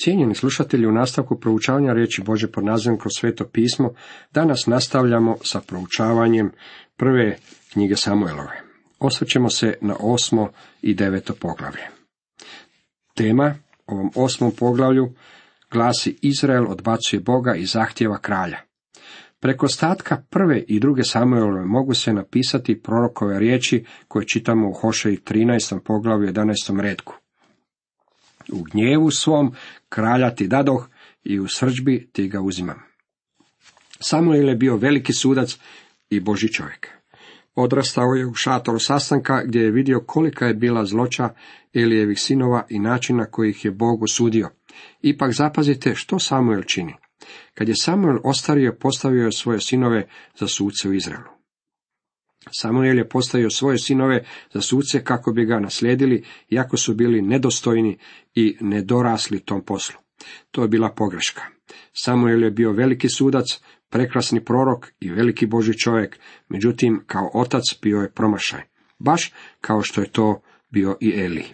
Cijenjeni 0.00 0.34
slušatelji, 0.34 0.86
u 0.86 0.92
nastavku 0.92 1.40
proučavanja 1.40 1.92
riječi 1.92 2.22
Bože 2.22 2.52
pod 2.52 2.64
nazivom 2.64 2.98
kroz 2.98 3.12
sveto 3.18 3.44
pismo, 3.44 3.92
danas 4.34 4.66
nastavljamo 4.66 5.36
sa 5.44 5.60
proučavanjem 5.60 6.52
prve 6.96 7.36
knjige 7.72 7.96
Samuelove. 7.96 8.62
Osvrćemo 8.98 9.50
se 9.50 9.74
na 9.80 9.96
osmo 10.00 10.50
i 10.82 10.94
deveto 10.94 11.34
poglavlje. 11.40 11.82
Tema 13.14 13.54
ovom 13.86 14.10
osmom 14.14 14.52
poglavlju 14.58 15.12
glasi 15.70 16.18
Izrael 16.22 16.70
odbacuje 16.70 17.20
Boga 17.20 17.54
i 17.54 17.66
zahtjeva 17.66 18.18
kralja. 18.18 18.58
Preko 19.40 19.66
ostatka 19.66 20.22
prve 20.30 20.64
i 20.68 20.80
druge 20.80 21.02
Samuelove 21.04 21.64
mogu 21.64 21.94
se 21.94 22.12
napisati 22.12 22.82
prorokove 22.82 23.38
riječi 23.38 23.84
koje 24.08 24.26
čitamo 24.26 24.68
u 24.68 24.72
Hošeji 24.72 25.16
13. 25.16 25.80
poglavlju 25.84 26.32
11. 26.32 26.80
redku. 26.80 27.14
U 28.52 28.62
gnjevu 28.62 29.10
svom 29.10 29.54
kralja 29.88 30.34
ti 30.34 30.48
dadoh 30.48 30.88
i 31.24 31.40
u 31.40 31.48
srđbi 31.48 32.08
ti 32.12 32.28
ga 32.28 32.40
uzimam. 32.40 32.82
Samuel 34.00 34.48
je 34.48 34.56
bio 34.56 34.76
veliki 34.76 35.12
sudac 35.12 35.58
i 36.10 36.20
boži 36.20 36.52
čovjek. 36.52 36.88
Odrastao 37.54 38.14
je 38.14 38.26
u 38.26 38.34
šatoru 38.34 38.78
sastanka 38.78 39.42
gdje 39.44 39.60
je 39.60 39.70
vidio 39.70 40.00
kolika 40.06 40.46
je 40.46 40.54
bila 40.54 40.84
zloća 40.84 41.28
Elijevih 41.74 42.20
sinova 42.20 42.66
i 42.68 42.78
načina 42.78 43.24
koji 43.24 43.50
ih 43.50 43.64
je 43.64 43.70
Bog 43.70 44.02
osudio. 44.02 44.50
Ipak 45.02 45.32
zapazite 45.32 45.94
što 45.94 46.18
Samuel 46.18 46.62
čini. 46.62 46.94
Kad 47.54 47.68
je 47.68 47.74
Samuel 47.82 48.18
ostario, 48.24 48.76
postavio 48.80 49.24
je 49.24 49.32
svoje 49.32 49.60
sinove 49.60 50.08
za 50.38 50.48
suce 50.48 50.88
u 50.88 50.94
Izraelu. 50.94 51.37
Samuel 52.50 52.98
je 52.98 53.08
postavio 53.08 53.50
svoje 53.50 53.78
sinove 53.78 54.24
za 54.52 54.60
suce 54.60 55.04
kako 55.04 55.32
bi 55.32 55.44
ga 55.44 55.60
naslijedili, 55.60 56.24
iako 56.50 56.76
su 56.76 56.94
bili 56.94 57.22
nedostojni 57.22 57.98
i 58.34 58.56
nedorasli 58.60 59.40
tom 59.40 59.64
poslu. 59.64 59.96
To 60.50 60.62
je 60.62 60.68
bila 60.68 60.90
pogreška. 60.90 61.42
Samuel 61.92 62.42
je 62.42 62.50
bio 62.50 62.72
veliki 62.72 63.08
sudac, 63.08 63.60
prekrasni 63.90 64.44
prorok 64.44 64.86
i 65.00 65.10
veliki 65.10 65.46
boži 65.46 65.78
čovjek, 65.78 66.18
međutim 66.48 67.02
kao 67.06 67.30
otac 67.34 67.64
bio 67.82 67.98
je 67.98 68.10
promašaj, 68.10 68.62
baš 68.98 69.32
kao 69.60 69.82
što 69.82 70.00
je 70.00 70.10
to 70.10 70.40
bio 70.70 70.96
i 71.00 71.20
Eli. 71.20 71.44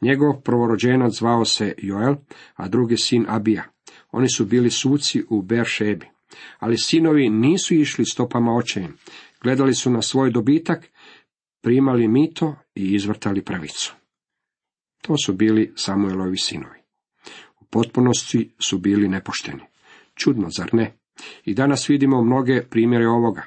Njegov 0.00 0.40
prvorođenac 0.40 1.12
zvao 1.12 1.44
se 1.44 1.74
Joel, 1.78 2.14
a 2.54 2.68
drugi 2.68 2.96
sin 2.96 3.26
Abija. 3.28 3.64
Oni 4.10 4.28
su 4.28 4.44
bili 4.44 4.70
suci 4.70 5.24
u 5.30 5.42
Beršebi. 5.42 6.06
Ali 6.58 6.78
sinovi 6.78 7.30
nisu 7.30 7.74
išli 7.74 8.04
stopama 8.04 8.56
očajem. 8.56 8.96
Gledali 9.42 9.74
su 9.74 9.90
na 9.90 10.02
svoj 10.02 10.30
dobitak, 10.30 10.88
primali 11.62 12.08
mito 12.08 12.56
i 12.74 12.94
izvrtali 12.94 13.42
pravicu. 13.44 13.94
To 15.02 15.14
su 15.16 15.32
bili 15.32 15.72
Samuelovi 15.76 16.36
sinovi. 16.36 16.78
U 17.60 17.64
potpunosti 17.64 18.54
su 18.58 18.78
bili 18.78 19.08
nepošteni. 19.08 19.62
Čudno, 20.14 20.48
zar 20.50 20.74
ne? 20.74 20.98
I 21.44 21.54
danas 21.54 21.90
vidimo 21.90 22.22
mnoge 22.22 22.62
primjere 22.70 23.08
ovoga. 23.08 23.42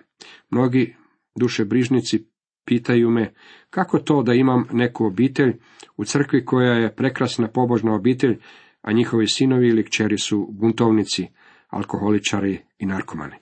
Mnogi 0.49 0.95
dušebrižnici 1.35 2.25
pitaju 2.65 3.09
me 3.09 3.33
kako 3.69 3.99
to 3.99 4.23
da 4.23 4.33
imam 4.33 4.67
neku 4.71 5.05
obitelj 5.05 5.53
u 5.97 6.05
crkvi 6.05 6.45
koja 6.45 6.73
je 6.73 6.95
prekrasna 6.95 7.47
pobožna 7.47 7.95
obitelj, 7.95 8.37
a 8.81 8.91
njihovi 8.91 9.27
sinovi 9.27 9.67
ili 9.67 9.85
kćeri 9.85 10.17
su 10.17 10.47
buntovnici, 10.51 11.27
alkoholičari 11.67 12.61
i 12.77 12.85
narkomani. 12.85 13.35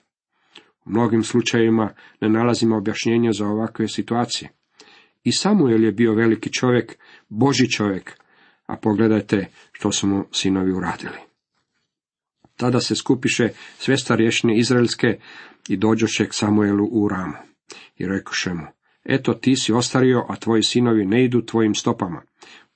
Mnogim 0.88 1.22
slučajevima 1.22 1.92
ne 2.20 2.28
nalazimo 2.28 2.76
objašnjenja 2.76 3.32
za 3.32 3.46
ovakve 3.46 3.88
situacije. 3.88 4.50
I 5.24 5.32
Samuel 5.32 5.84
je 5.84 5.92
bio 5.92 6.14
veliki 6.14 6.52
čovjek, 6.52 6.98
boži 7.28 7.70
čovjek, 7.70 8.18
a 8.66 8.76
pogledajte 8.76 9.46
što 9.72 9.92
su 9.92 10.06
mu 10.06 10.24
sinovi 10.32 10.72
uradili. 10.72 11.18
Tada 12.56 12.80
se 12.80 12.96
skupiše 12.96 13.48
sve 13.78 13.96
starješine 13.96 14.58
izraelske 14.58 15.18
i 15.68 15.76
dođoše 15.76 16.28
k 16.28 16.34
Samuelu 16.34 16.88
u 16.90 17.08
ramu. 17.08 17.36
I 17.96 18.06
rekoše 18.06 18.54
mu, 18.54 18.66
eto 19.04 19.34
ti 19.34 19.56
si 19.56 19.72
ostario, 19.72 20.26
a 20.28 20.36
tvoji 20.36 20.62
sinovi 20.62 21.04
ne 21.04 21.24
idu 21.24 21.42
tvojim 21.42 21.74
stopama. 21.74 22.22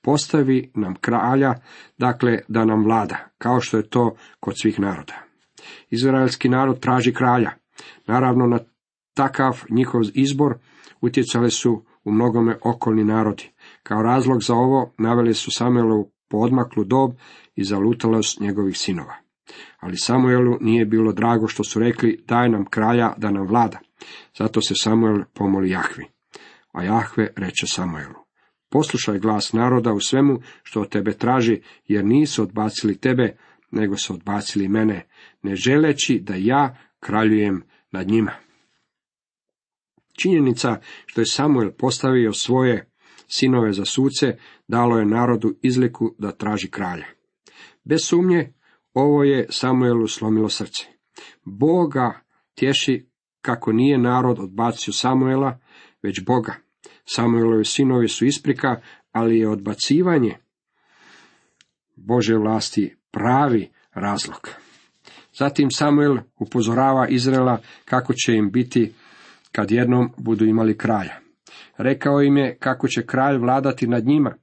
Postavi 0.01 0.71
nam 0.75 0.95
kralja, 0.95 1.53
dakle 1.97 2.39
da 2.47 2.65
nam 2.65 2.83
vlada, 2.83 3.29
kao 3.37 3.61
što 3.61 3.77
je 3.77 3.89
to 3.89 4.15
kod 4.39 4.59
svih 4.59 4.79
naroda. 4.79 5.23
Izraelski 5.89 6.49
narod 6.49 6.79
traži 6.79 7.13
kralja. 7.13 7.62
Naravno 8.07 8.47
na 8.47 8.59
takav 9.13 9.63
njihov 9.69 10.01
izbor 10.13 10.57
utjecali 11.01 11.51
su 11.51 11.85
u 12.03 12.11
mnogome 12.11 12.57
okolni 12.63 13.03
narodi. 13.03 13.51
Kao 13.83 14.01
razlog 14.01 14.43
za 14.43 14.53
ovo 14.53 14.93
naveli 14.97 15.33
su 15.33 15.51
Samuelu 15.51 16.09
podmaklu 16.29 16.83
dob 16.83 17.11
i 17.55 17.63
zalutalost 17.63 18.39
njegovih 18.39 18.77
sinova. 18.77 19.15
Ali 19.79 19.97
Samuelu 19.97 20.57
nije 20.61 20.85
bilo 20.85 21.11
drago 21.11 21.47
što 21.47 21.63
su 21.63 21.79
rekli 21.79 22.23
daj 22.27 22.49
nam 22.49 22.65
kralja 22.65 23.13
da 23.17 23.31
nam 23.31 23.47
vlada. 23.47 23.79
Zato 24.37 24.61
se 24.61 24.73
Samuel 24.81 25.23
pomoli 25.33 25.69
Jahvi. 25.69 26.05
A 26.71 26.83
Jahve 26.83 27.33
reče 27.35 27.67
Samuelu. 27.67 28.23
Poslušaj 28.71 29.19
glas 29.19 29.53
naroda 29.53 29.93
u 29.93 29.99
svemu 29.99 30.39
što 30.63 30.81
od 30.81 30.89
tebe 30.89 31.13
traži, 31.13 31.61
jer 31.87 32.05
nisu 32.05 32.43
odbacili 32.43 32.97
tebe, 32.97 33.37
nego 33.71 33.97
su 33.97 34.13
odbacili 34.13 34.67
mene, 34.67 35.07
ne 35.43 35.55
želeći 35.55 36.19
da 36.19 36.33
ja 36.35 36.77
kraljujem 36.99 37.63
nad 37.93 38.07
njima. 38.07 38.31
Činjenica 40.21 40.79
što 41.05 41.21
je 41.21 41.25
Samuel 41.25 41.71
postavio 41.77 42.33
svoje 42.33 42.91
sinove 43.27 43.73
za 43.73 43.85
suce, 43.85 44.37
dalo 44.67 44.99
je 44.99 45.05
narodu 45.05 45.55
izliku 45.61 46.15
da 46.17 46.31
traži 46.31 46.71
kralja. 46.71 47.05
Bez 47.83 47.99
sumnje, 48.03 48.53
ovo 48.93 49.23
je 49.23 49.47
Samuelu 49.49 50.07
slomilo 50.07 50.49
srce. 50.49 50.85
Boga 51.45 52.21
tješi 52.55 53.09
kako 53.41 53.71
nije 53.71 53.97
narod 53.97 54.39
odbacio 54.39 54.93
Samuela, 54.93 55.59
već 56.03 56.25
Boga. 56.25 56.55
Samuelovi 57.05 57.65
sinovi 57.65 58.07
su 58.07 58.25
isprika, 58.25 58.81
ali 59.11 59.39
je 59.39 59.49
odbacivanje 59.49 60.37
Bože 61.95 62.37
vlasti 62.37 62.95
pravi 63.11 63.71
razlog. 63.91 64.62
Zatim 65.33 65.71
Samuel 65.71 66.17
upozorava 66.39 67.07
Izrela 67.07 67.57
kako 67.85 68.13
će 68.13 68.33
im 68.33 68.51
biti 68.51 68.93
kad 69.51 69.71
jednom 69.71 70.09
budu 70.17 70.45
imali 70.45 70.77
kralja. 70.77 71.13
Rekao 71.77 72.21
im 72.21 72.37
je 72.37 72.57
kako 72.59 72.87
će 72.87 73.05
kralj 73.05 73.37
vladati 73.37 73.87
nad 73.87 74.05
njima, 74.05 74.35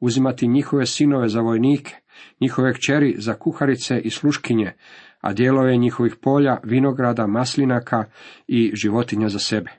uzimati 0.00 0.48
njihove 0.48 0.86
sinove 0.86 1.28
za 1.28 1.40
vojnike, 1.40 1.94
njihove 2.40 2.74
kćeri 2.74 3.14
za 3.18 3.34
kuharice 3.34 4.00
i 4.00 4.10
sluškinje, 4.10 4.72
a 5.20 5.32
dijelove 5.32 5.76
njihovih 5.76 6.16
polja, 6.22 6.60
vinograda, 6.64 7.26
maslinaka 7.26 8.04
i 8.46 8.70
životinja 8.74 9.28
za 9.28 9.38
sebe. 9.38 9.70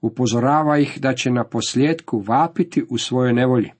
Upozorava 0.00 0.78
ih 0.78 1.00
da 1.00 1.14
će 1.14 1.30
na 1.30 1.44
posljedku 1.44 2.18
vapiti 2.18 2.84
u 2.90 2.98
svojoj 2.98 3.32
nevolji. 3.32 3.72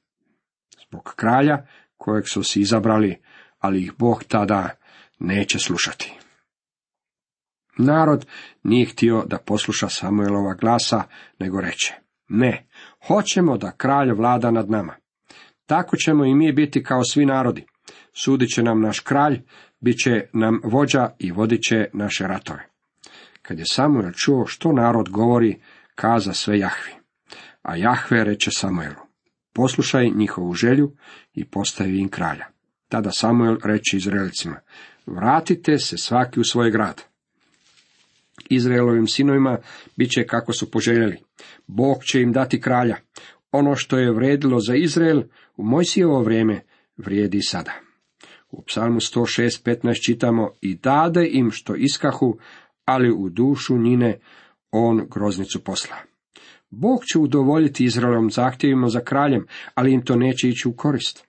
Zbog 0.88 1.12
kralja 1.16 1.66
kojeg 1.96 2.28
su 2.28 2.42
si 2.42 2.60
izabrali, 2.60 3.16
ali 3.58 3.82
ih 3.82 3.92
Bog 3.98 4.24
tada 4.24 4.70
neće 5.18 5.58
slušati. 5.58 6.25
Narod 7.78 8.26
nije 8.62 8.86
htio 8.86 9.24
da 9.26 9.38
posluša 9.38 9.88
Samuelova 9.88 10.54
glasa, 10.54 11.02
nego 11.38 11.60
reče, 11.60 11.94
ne, 12.28 12.66
hoćemo 13.06 13.56
da 13.56 13.70
kralj 13.70 14.12
vlada 14.12 14.50
nad 14.50 14.70
nama. 14.70 14.94
Tako 15.66 15.96
ćemo 15.96 16.24
i 16.24 16.34
mi 16.34 16.52
biti 16.52 16.82
kao 16.82 17.04
svi 17.04 17.26
narodi. 17.26 17.66
Sudit 18.12 18.54
će 18.54 18.62
nam 18.62 18.80
naš 18.80 19.00
kralj, 19.00 19.40
bit 19.80 19.96
će 20.04 20.26
nam 20.32 20.60
vođa 20.64 21.10
i 21.18 21.32
vodit 21.32 21.62
će 21.62 21.86
naše 21.92 22.26
ratove. 22.26 22.66
Kad 23.42 23.58
je 23.58 23.64
Samuel 23.66 24.12
čuo 24.12 24.46
što 24.46 24.72
narod 24.72 25.08
govori, 25.08 25.60
kaza 25.94 26.32
sve 26.32 26.58
Jahvi. 26.58 26.92
A 27.62 27.76
Jahve 27.76 28.24
reče 28.24 28.50
Samuelu, 28.50 29.00
poslušaj 29.52 30.10
njihovu 30.10 30.54
želju 30.54 30.92
i 31.34 31.44
postavi 31.44 31.98
im 31.98 32.08
kralja. 32.08 32.46
Tada 32.88 33.10
Samuel 33.10 33.56
reče 33.64 33.96
Izraelcima, 33.96 34.56
vratite 35.06 35.78
se 35.78 35.96
svaki 35.98 36.40
u 36.40 36.44
svoj 36.44 36.70
grad. 36.70 37.02
Izraelovim 38.50 39.06
sinovima 39.06 39.58
bit 39.96 40.10
će 40.10 40.26
kako 40.26 40.52
su 40.52 40.70
poželjeli. 40.70 41.16
Bog 41.66 42.04
će 42.04 42.20
im 42.20 42.32
dati 42.32 42.60
kralja. 42.60 42.96
Ono 43.52 43.76
što 43.76 43.98
je 43.98 44.12
vredilo 44.12 44.60
za 44.60 44.74
Izrael 44.74 45.22
u 45.56 45.64
Mojsijevo 45.64 46.22
vrijeme 46.22 46.60
vrijedi 46.96 47.42
sada. 47.42 47.72
U 48.50 48.62
psalmu 48.62 49.00
106.15 49.00 50.06
čitamo 50.06 50.50
i 50.60 50.74
dade 50.74 51.28
im 51.32 51.50
što 51.50 51.74
iskahu, 51.74 52.38
ali 52.84 53.12
u 53.12 53.28
dušu 53.28 53.78
njine 53.78 54.18
on 54.70 55.06
groznicu 55.10 55.64
posla. 55.64 55.96
Bog 56.70 57.04
će 57.04 57.18
udovoljiti 57.18 57.84
Izraelom 57.84 58.30
zahtjevima 58.30 58.88
za 58.88 59.00
kraljem, 59.00 59.46
ali 59.74 59.92
im 59.92 60.04
to 60.04 60.16
neće 60.16 60.48
ići 60.48 60.68
u 60.68 60.72
korist. 60.72 61.26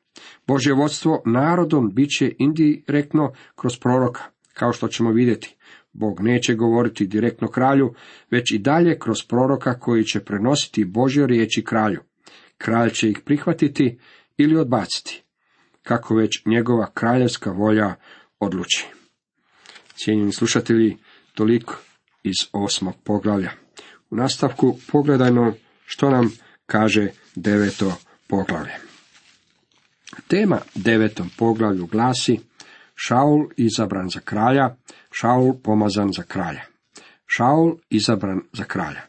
Božje 0.47 0.73
vodstvo 0.73 1.21
narodom 1.25 1.89
bit 1.93 2.09
će 2.17 2.35
indirektno 2.37 3.33
kroz 3.55 3.79
proroka, 3.79 4.23
kao 4.53 4.73
što 4.73 4.87
ćemo 4.87 5.11
vidjeti. 5.11 5.55
Bog 5.93 6.19
neće 6.21 6.53
govoriti 6.53 7.07
direktno 7.07 7.47
kralju, 7.47 7.93
već 8.31 8.51
i 8.51 8.57
dalje 8.57 8.99
kroz 8.99 9.23
proroka 9.23 9.79
koji 9.79 10.03
će 10.03 10.19
prenositi 10.19 10.85
Božje 10.85 11.27
riječi 11.27 11.63
kralju. 11.63 12.01
Kralj 12.57 12.89
će 12.89 13.09
ih 13.09 13.19
prihvatiti 13.25 13.99
ili 14.37 14.57
odbaciti. 14.57 15.23
kako 15.83 16.15
već 16.15 16.45
njegova 16.45 16.91
kraljevska 16.93 17.51
volja 17.51 17.95
odluči. 18.39 18.87
Cijenjeni 19.95 20.31
slušatelji, 20.31 20.97
toliko 21.33 21.75
iz 22.23 22.35
osmog 22.51 22.93
poglavlja. 23.03 23.51
U 24.09 24.15
nastavku 24.15 24.79
pogledajmo 24.91 25.53
što 25.85 26.09
nam 26.09 26.31
kaže 26.65 27.07
deveto 27.35 27.93
poglavlje. 28.27 28.71
Tema 30.27 30.59
devetom 30.75 31.29
poglavlju 31.37 31.85
glasi 31.85 32.39
Šaul 32.99 33.45
izabran 33.57 34.09
za 34.09 34.19
kralja, 34.19 34.75
Šaul 35.11 35.53
pomazan 35.63 36.11
za 36.13 36.23
kralja. 36.23 36.61
Šaul 37.25 37.75
izabran 37.89 38.41
za 38.53 38.63
kralja. 38.63 39.01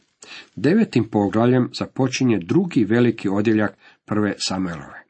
Devetim 0.56 1.08
poglavljem 1.10 1.70
započinje 1.74 2.38
drugi 2.38 2.84
veliki 2.84 3.28
odjeljak 3.28 3.76
prve 4.04 4.34
Samuelove. 4.38 5.02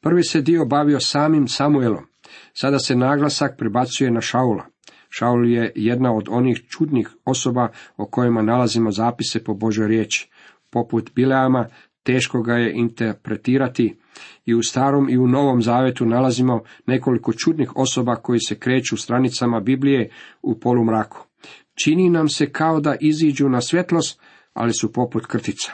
Prvi 0.00 0.24
se 0.24 0.40
dio 0.40 0.64
bavio 0.64 1.00
samim 1.00 1.48
Samuelom. 1.48 2.06
Sada 2.52 2.78
se 2.78 2.96
naglasak 2.96 3.56
prebacuje 3.58 4.10
na 4.10 4.20
Šaula. 4.20 4.66
Šaul 5.10 5.46
je 5.48 5.72
jedna 5.74 6.12
od 6.12 6.28
onih 6.30 6.62
čudnih 6.68 7.08
osoba 7.24 7.68
o 7.96 8.06
kojima 8.06 8.42
nalazimo 8.42 8.90
zapise 8.90 9.44
po 9.44 9.54
Božoj 9.54 9.88
riječi. 9.88 10.30
Poput 10.70 11.10
Bileama, 11.14 11.68
teško 12.06 12.42
ga 12.42 12.54
je 12.54 12.72
interpretirati 12.74 13.96
i 14.44 14.54
u 14.54 14.62
starom 14.62 15.08
i 15.10 15.18
u 15.18 15.28
novom 15.28 15.62
zavetu 15.62 16.06
nalazimo 16.06 16.62
nekoliko 16.86 17.32
čudnih 17.32 17.76
osoba 17.76 18.16
koji 18.16 18.40
se 18.40 18.58
kreću 18.58 18.96
stranicama 18.96 19.60
Biblije 19.60 20.10
u 20.42 20.60
polumraku. 20.60 21.26
Čini 21.74 22.10
nam 22.10 22.28
se 22.28 22.52
kao 22.52 22.80
da 22.80 22.96
iziđu 23.00 23.48
na 23.48 23.60
svjetlost, 23.60 24.20
ali 24.52 24.72
su 24.72 24.92
poput 24.92 25.26
krtica. 25.26 25.72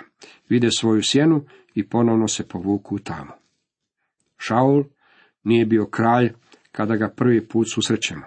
Vide 0.48 0.68
svoju 0.70 1.02
sjenu 1.02 1.44
i 1.74 1.88
ponovno 1.88 2.28
se 2.28 2.48
povuku 2.48 2.98
tamo. 2.98 3.32
Šaul 4.38 4.84
nije 5.44 5.66
bio 5.66 5.86
kralj 5.86 6.32
kada 6.72 6.96
ga 6.96 7.08
prvi 7.16 7.48
put 7.48 7.66
susrećemo. 7.74 8.22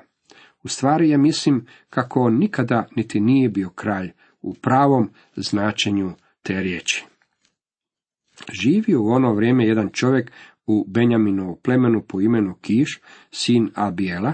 U 0.63 0.67
stvari 0.67 1.09
ja 1.09 1.17
mislim 1.17 1.65
kako 1.89 2.21
on 2.21 2.37
nikada 2.37 2.87
niti 2.95 3.19
nije 3.19 3.49
bio 3.49 3.69
kralj 3.69 4.11
u 4.41 4.53
pravom 4.53 5.09
značenju 5.35 6.11
te 6.41 6.61
riječi. 6.61 7.05
Živio 8.51 9.01
u 9.01 9.07
ono 9.07 9.33
vrijeme 9.33 9.65
jedan 9.65 9.89
čovjek 9.89 10.31
u 10.67 10.85
Benjaminovu 10.87 11.55
plemenu 11.55 12.01
po 12.07 12.21
imenu 12.21 12.55
Kiš, 12.61 12.99
sin 13.31 13.69
Abijela, 13.75 14.33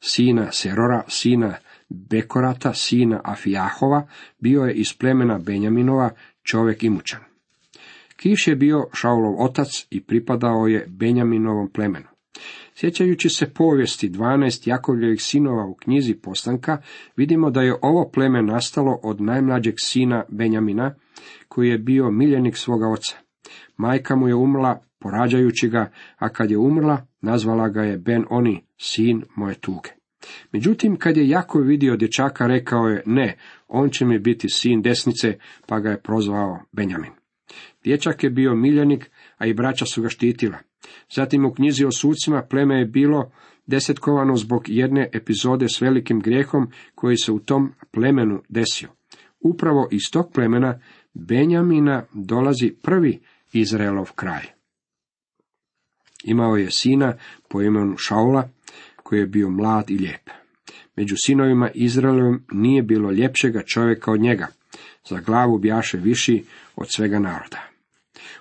sina 0.00 0.52
Serora, 0.52 1.02
sina 1.08 1.54
Bekorata, 1.88 2.74
sina 2.74 3.20
Afijahova, 3.24 4.06
bio 4.38 4.62
je 4.62 4.74
iz 4.74 4.94
plemena 4.98 5.38
Benjaminova 5.38 6.10
čovjek 6.42 6.82
imućan. 6.82 7.20
Kiš 8.16 8.48
je 8.48 8.56
bio 8.56 8.86
Šaulov 8.92 9.42
otac 9.42 9.86
i 9.90 10.00
pripadao 10.00 10.66
je 10.66 10.86
Benjaminovom 10.88 11.70
plemenu. 11.72 12.09
Sjećajući 12.74 13.28
se 13.28 13.54
povijesti 13.54 14.10
12 14.10 14.68
Jakovljevih 14.68 15.22
sinova 15.22 15.66
u 15.66 15.74
knjizi 15.74 16.14
Postanka, 16.14 16.78
vidimo 17.16 17.50
da 17.50 17.62
je 17.62 17.74
ovo 17.82 18.10
pleme 18.10 18.42
nastalo 18.42 19.00
od 19.02 19.20
najmlađeg 19.20 19.74
sina 19.78 20.24
Benjamina, 20.28 20.94
koji 21.48 21.68
je 21.68 21.78
bio 21.78 22.10
miljenik 22.10 22.56
svoga 22.56 22.88
oca. 22.88 23.16
Majka 23.76 24.16
mu 24.16 24.28
je 24.28 24.34
umrla 24.34 24.82
porađajući 24.98 25.68
ga, 25.68 25.92
a 26.16 26.28
kad 26.28 26.50
je 26.50 26.58
umrla, 26.58 27.06
nazvala 27.20 27.68
ga 27.68 27.82
je 27.82 27.98
Ben 27.98 28.24
Oni, 28.30 28.64
sin 28.78 29.22
moje 29.36 29.54
tuge. 29.54 29.90
Međutim, 30.52 30.96
kad 30.96 31.16
je 31.16 31.28
Jakov 31.28 31.62
vidio 31.62 31.96
dječaka, 31.96 32.46
rekao 32.46 32.88
je, 32.88 33.02
ne, 33.06 33.36
on 33.68 33.90
će 33.90 34.04
mi 34.04 34.18
biti 34.18 34.48
sin 34.48 34.82
desnice, 34.82 35.38
pa 35.66 35.80
ga 35.80 35.90
je 35.90 36.02
prozvao 36.02 36.60
Benjamin. 36.72 37.10
Dječak 37.84 38.24
je 38.24 38.30
bio 38.30 38.54
miljenik, 38.54 39.10
a 39.38 39.46
i 39.46 39.54
braća 39.54 39.84
su 39.84 40.02
ga 40.02 40.08
štitila. 40.08 40.58
Zatim 41.14 41.44
u 41.44 41.54
knjizi 41.54 41.84
o 41.84 41.92
sucima 41.92 42.42
pleme 42.42 42.78
je 42.78 42.84
bilo 42.84 43.30
desetkovano 43.66 44.36
zbog 44.36 44.68
jedne 44.68 45.08
epizode 45.12 45.68
s 45.68 45.80
velikim 45.80 46.20
grijehom 46.20 46.70
koji 46.94 47.16
se 47.16 47.32
u 47.32 47.38
tom 47.38 47.72
plemenu 47.90 48.42
desio. 48.48 48.88
Upravo 49.40 49.88
iz 49.90 50.10
tog 50.12 50.32
plemena 50.32 50.80
Benjamina 51.14 52.02
dolazi 52.12 52.74
prvi 52.82 53.20
Izraelov 53.52 54.12
kraj. 54.14 54.42
Imao 56.24 56.56
je 56.56 56.70
sina 56.70 57.14
po 57.48 57.62
imenu 57.62 57.96
Šaula, 57.96 58.48
koji 59.02 59.20
je 59.20 59.26
bio 59.26 59.50
mlad 59.50 59.90
i 59.90 59.98
lijep. 59.98 60.30
Među 60.96 61.16
sinovima 61.16 61.70
Izraelovim 61.74 62.44
nije 62.52 62.82
bilo 62.82 63.10
ljepšega 63.10 63.62
čovjeka 63.62 64.12
od 64.12 64.20
njega. 64.20 64.46
Za 65.08 65.20
glavu 65.20 65.58
bjaše 65.58 65.98
viši 65.98 66.44
od 66.76 66.86
svega 66.90 67.18
naroda. 67.18 67.68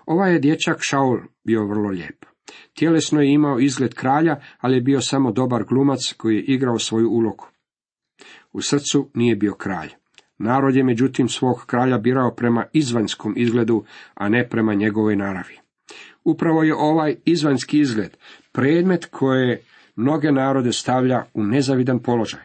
Ovaj 0.06 0.34
je 0.34 0.40
dječak 0.40 0.78
Šaul 0.82 1.18
bio 1.44 1.66
vrlo 1.66 1.90
lijep. 1.90 2.26
Tjelesno 2.74 3.22
je 3.22 3.34
imao 3.34 3.60
izgled 3.60 3.94
kralja, 3.94 4.40
ali 4.60 4.78
je 4.78 4.82
bio 4.82 5.02
samo 5.02 5.32
dobar 5.32 5.64
glumac 5.64 6.14
koji 6.18 6.36
je 6.36 6.44
igrao 6.44 6.80
svoju 6.80 7.10
ulogu. 7.10 7.48
U 8.52 8.62
srcu 8.62 9.10
nije 9.14 9.36
bio 9.36 9.54
kralj. 9.54 9.90
Narod 10.38 10.76
je 10.76 10.84
međutim 10.84 11.30
svog 11.30 11.64
kralja 11.66 11.98
birao 11.98 12.36
prema 12.36 12.66
izvanjskom 12.74 13.34
izgledu, 13.38 13.84
a 14.14 14.30
ne 14.30 14.50
prema 14.50 14.74
njegovoj 14.74 15.16
naravi. 15.16 15.60
Upravo 16.24 16.64
je 16.64 16.76
ovaj 16.76 17.16
izvanjski 17.26 17.80
izgled 17.80 18.18
predmet 18.52 19.06
koje 19.06 19.62
mnoge 19.96 20.32
narode 20.32 20.72
stavlja 20.72 21.24
u 21.34 21.44
nezavidan 21.44 22.00
položaj. 22.00 22.42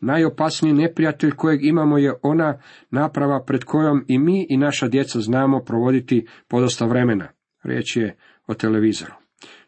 Najopasniji 0.00 0.72
neprijatelj 0.72 1.30
kojeg 1.30 1.64
imamo 1.64 1.98
je 1.98 2.14
ona 2.22 2.58
naprava 2.90 3.44
pred 3.46 3.64
kojom 3.64 4.04
i 4.08 4.18
mi 4.18 4.46
i 4.48 4.56
naša 4.56 4.88
djeca 4.88 5.20
znamo 5.20 5.60
provoditi 5.60 6.26
podosta 6.48 6.86
vremena. 6.86 7.28
Riječ 7.62 7.96
je 7.96 8.16
o 8.46 8.54
televizoru. 8.54 9.23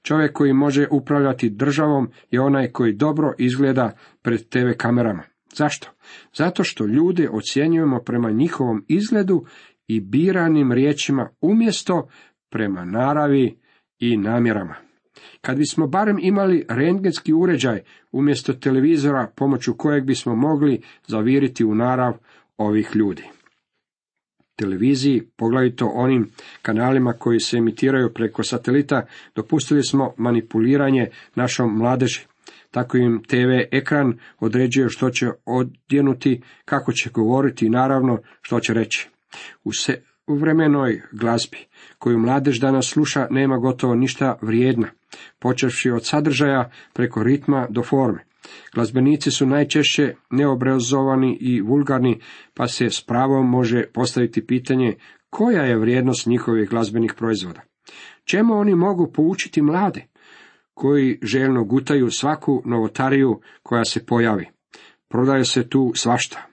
Čovjek 0.07 0.33
koji 0.33 0.53
može 0.53 0.89
upravljati 0.91 1.51
državom 1.51 2.09
je 2.31 2.41
onaj 2.41 2.71
koji 2.73 2.93
dobro 2.93 3.35
izgleda 3.39 3.93
pred 4.23 4.49
TV 4.49 4.67
kamerama. 4.77 5.23
Zašto? 5.55 5.89
Zato 6.35 6.65
što 6.65 6.87
ljude 6.87 7.29
ocjenjujemo 7.33 7.99
prema 7.99 8.31
njihovom 8.31 8.85
izgledu 8.89 9.45
i 9.89 10.01
biranim 10.01 10.73
riječima 10.73 11.29
umjesto 11.41 12.09
prema 12.51 12.85
naravi 12.85 13.59
i 13.99 14.17
namjerama. 14.17 14.75
Kad 15.41 15.57
bismo 15.59 15.87
barem 15.87 16.19
imali 16.21 16.65
rentgenski 16.69 17.33
uređaj 17.33 17.81
umjesto 18.13 18.53
televizora 18.53 19.33
pomoću 19.37 19.75
kojeg 19.75 20.05
bismo 20.05 20.35
mogli 20.35 20.83
zaviriti 21.07 21.65
u 21.65 21.75
narav 21.75 22.13
ovih 22.57 22.91
ljudi. 22.95 23.36
Televiziji, 24.57 25.23
poglavito 25.37 25.87
onim 25.95 26.31
kanalima 26.63 27.13
koji 27.13 27.41
se 27.41 27.57
emitiraju 27.57 28.15
preko 28.15 28.43
satelita, 28.43 29.07
dopustili 29.35 29.83
smo 29.83 30.15
manipuliranje 30.17 31.09
našom 31.35 31.79
mladeži. 31.79 32.21
Tako 32.71 32.97
im 32.97 33.23
TV 33.29 33.77
ekran 33.77 34.19
određuje 34.41 34.89
što 34.89 35.11
će 35.11 35.27
odjenuti, 35.45 36.43
kako 36.65 36.93
će 36.93 37.11
govoriti 37.11 37.67
i 37.67 37.71
naravno 37.71 38.19
što 38.43 38.61
će 38.61 38.75
reći. 38.75 39.09
U, 39.65 39.73
se, 39.73 40.03
vremenoj 40.27 41.03
glazbi, 41.13 41.59
koju 41.99 42.19
mladež 42.19 42.61
danas 42.61 42.87
sluša, 42.87 43.27
nema 43.31 43.59
gotovo 43.59 43.95
ništa 43.95 44.39
vrijedna, 44.43 44.89
počevši 45.39 45.91
od 45.91 46.07
sadržaja 46.07 46.71
preko 46.93 47.23
ritma 47.23 47.67
do 47.71 47.83
forme. 47.83 48.25
Glazbenici 48.75 49.31
su 49.31 49.47
najčešće 49.47 50.15
neobrazovani 50.31 51.39
i 51.41 51.61
vulgarni, 51.61 52.21
pa 52.55 52.69
se 52.69 52.91
s 52.91 53.01
pravom 53.01 53.51
može 53.51 53.85
postaviti 53.95 54.47
pitanje 54.47 54.95
koja 55.31 55.63
je 55.63 55.79
vrijednost 55.79 56.27
njihovih 56.27 56.69
glazbenih 56.69 57.15
proizvoda. 57.17 57.61
Čemu 58.25 58.55
oni 58.55 58.75
mogu 58.75 59.13
poučiti 59.13 59.63
mlade? 59.63 60.07
koji 60.77 61.19
željno 61.23 61.65
gutaju 61.65 62.11
svaku 62.11 62.63
novotariju 62.65 63.41
koja 63.63 63.85
se 63.85 64.07
pojavi. 64.07 64.49
Prodaje 65.09 65.45
se 65.45 65.69
tu 65.69 65.93
svašta. 65.95 66.47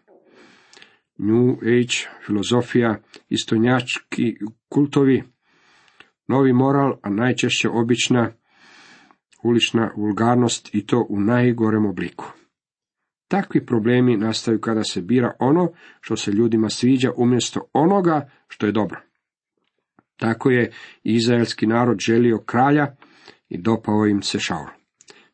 New 1.17 1.51
Age, 1.61 1.97
filozofija, 2.25 3.01
istonjački 3.29 4.35
kultovi, 4.69 5.23
novi 6.27 6.53
moral, 6.53 6.97
a 7.01 7.09
najčešće 7.09 7.69
obična 7.69 8.31
ulična 9.43 9.91
vulgarnost 9.97 10.75
i 10.75 10.85
to 10.85 11.07
u 11.09 11.19
najgorem 11.19 11.85
obliku. 11.85 12.25
Takvi 13.27 13.65
problemi 13.65 14.17
nastaju 14.17 14.59
kada 14.59 14.83
se 14.83 15.01
bira 15.01 15.35
ono 15.39 15.71
što 16.01 16.15
se 16.15 16.31
ljudima 16.31 16.69
sviđa 16.69 17.11
umjesto 17.17 17.69
onoga 17.73 18.29
što 18.47 18.65
je 18.65 18.71
dobro. 18.71 19.01
Tako 20.15 20.49
je 20.49 20.71
izraelski 21.03 21.67
narod 21.67 21.99
želio 21.99 22.37
kralja 22.45 22.95
i 23.49 23.57
dopao 23.57 24.05
im 24.05 24.21
se 24.21 24.39
Šaul. 24.39 24.67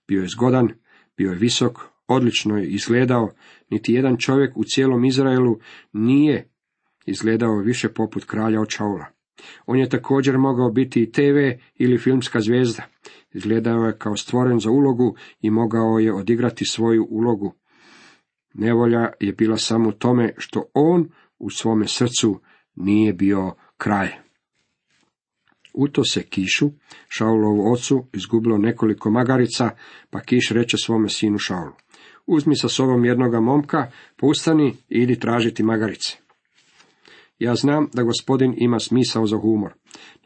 Bio 0.08 0.22
je 0.22 0.28
zgodan, 0.28 0.70
bio 1.18 1.32
je 1.32 1.38
visok, 1.38 1.80
odlično 2.08 2.58
je 2.58 2.68
izgledao, 2.68 3.30
niti 3.70 3.94
jedan 3.94 4.18
čovjek 4.18 4.58
u 4.58 4.64
cijelom 4.64 5.06
Izraelu 5.06 5.60
nije 5.94 6.50
izgledao 7.06 7.58
više 7.58 7.90
poput 7.90 8.26
kralja 8.26 8.62
od 8.62 8.70
Šaula. 8.70 9.19
On 9.66 9.80
je 9.80 9.90
također 9.90 10.38
mogao 10.38 10.70
biti 10.70 11.02
i 11.02 11.12
TV 11.12 11.62
ili 11.76 11.98
filmska 11.98 12.40
zvijezda. 12.40 12.84
Izgledao 13.34 13.86
je 13.86 13.98
kao 13.98 14.16
stvoren 14.16 14.60
za 14.60 14.72
ulogu 14.72 15.16
i 15.42 15.50
mogao 15.50 16.00
je 16.00 16.14
odigrati 16.14 16.66
svoju 16.66 17.08
ulogu. 17.10 17.54
Nevolja 18.54 19.12
je 19.20 19.34
bila 19.34 19.58
samo 19.58 19.92
tome 19.92 20.34
što 20.38 20.64
on 20.74 21.10
u 21.40 21.50
svome 21.50 21.88
srcu 21.88 22.42
nije 22.76 23.14
bio 23.14 23.54
kraj. 23.78 24.10
U 25.74 25.88
to 25.88 26.04
se 26.04 26.24
Kišu, 26.24 26.70
Šaulovu 27.08 27.74
ocu, 27.74 28.06
izgubilo 28.14 28.58
nekoliko 28.58 29.12
magarica, 29.12 29.70
pa 30.10 30.20
Kiš 30.20 30.50
reče 30.50 30.78
svome 30.78 31.10
sinu 31.10 31.38
Šaulu. 31.38 31.72
Uzmi 32.28 32.56
sa 32.56 32.70
sobom 32.70 33.06
jednoga 33.06 33.40
momka, 33.40 33.92
pustani 34.18 34.70
i 34.90 35.00
idi 35.00 35.20
tražiti 35.20 35.64
magarice. 35.64 36.18
Ja 37.40 37.56
znam 37.56 37.90
da 37.94 38.04
gospodin 38.04 38.56
ima 38.58 38.80
smisao 38.80 39.28
za 39.28 39.38
humor. 39.38 39.74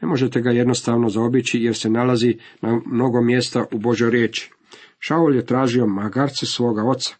Ne 0.02 0.08
možete 0.08 0.40
ga 0.40 0.50
jednostavno 0.50 1.08
zaobići 1.08 1.58
jer 1.58 1.76
se 1.76 1.90
nalazi 1.90 2.38
na 2.60 2.80
mnogo 2.86 3.22
mjesta 3.22 3.64
u 3.72 3.78
Božoj 3.78 4.10
riječi. 4.10 4.50
Šaul 4.98 5.34
je 5.34 5.46
tražio 5.46 5.86
magarce 5.86 6.46
svoga 6.46 6.82
oca, 6.84 7.14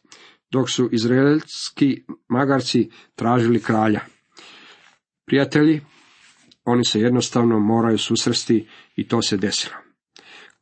dok 0.51 0.71
su 0.71 0.89
izraelski 0.93 2.05
magarci 2.29 2.91
tražili 3.15 3.63
kralja. 3.63 4.01
Prijatelji, 5.27 5.81
oni 6.65 6.85
se 6.85 7.01
jednostavno 7.01 7.61
moraju 7.61 7.99
susresti 7.99 8.69
i 8.97 9.09
to 9.09 9.23
se 9.23 9.37
desilo. 9.37 9.75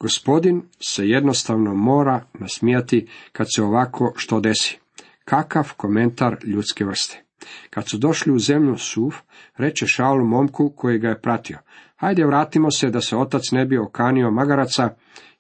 Gospodin 0.00 0.62
se 0.80 1.08
jednostavno 1.08 1.74
mora 1.74 2.26
nasmijati 2.34 3.08
kad 3.32 3.46
se 3.56 3.62
ovako 3.62 4.12
što 4.16 4.40
desi. 4.40 4.78
Kakav 5.24 5.72
komentar 5.76 6.36
ljudske 6.44 6.84
vrste. 6.84 7.21
Kad 7.70 7.88
su 7.88 7.98
došli 7.98 8.32
u 8.32 8.38
zemlju 8.38 8.76
Suf, 8.78 9.14
reče 9.56 9.86
Šaul 9.86 10.24
momku 10.24 10.72
koji 10.76 10.98
ga 10.98 11.08
je 11.08 11.20
pratio. 11.20 11.58
Hajde 11.96 12.24
vratimo 12.24 12.70
se 12.70 12.90
da 12.90 13.00
se 13.00 13.16
otac 13.16 13.42
ne 13.52 13.64
bi 13.66 13.78
okanio 13.78 14.30
magaraca 14.30 14.88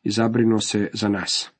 i 0.02 0.10
zabrinuo 0.10 0.58
se 0.58 0.90
za 0.92 1.08
nas. 1.08 1.50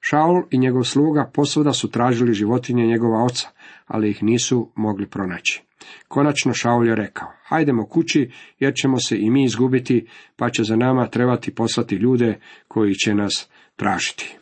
Šaul 0.00 0.42
i 0.50 0.58
njegov 0.58 0.82
sluga 0.82 1.30
posvuda 1.34 1.72
su 1.72 1.90
tražili 1.90 2.34
životinje 2.34 2.86
njegova 2.86 3.24
oca, 3.24 3.48
ali 3.86 4.10
ih 4.10 4.22
nisu 4.22 4.72
mogli 4.74 5.06
pronaći. 5.06 5.62
Konačno 6.08 6.54
Šaul 6.54 6.86
je 6.86 6.96
rekao, 6.96 7.28
hajdemo 7.44 7.86
kući, 7.86 8.30
jer 8.58 8.74
ćemo 8.74 9.00
se 9.00 9.18
i 9.18 9.30
mi 9.30 9.44
izgubiti, 9.44 10.06
pa 10.36 10.50
će 10.50 10.64
za 10.64 10.76
nama 10.76 11.06
trebati 11.06 11.54
poslati 11.54 11.94
ljude 11.94 12.40
koji 12.68 12.94
će 12.94 13.14
nas 13.14 13.48
tražiti. 13.76 14.36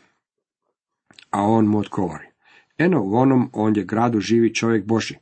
A 1.29 1.43
on 1.43 1.65
mu 1.65 1.79
odgovori, 1.79 2.25
eno 2.77 3.01
u 3.03 3.15
onom 3.15 3.49
ondje 3.53 3.83
gradu 3.83 4.19
živi 4.19 4.53
čovjek 4.53 4.85
Boži. 4.85 5.15